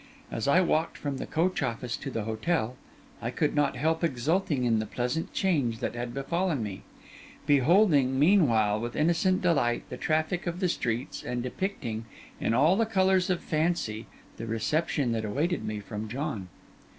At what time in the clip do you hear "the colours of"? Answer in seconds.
12.75-13.41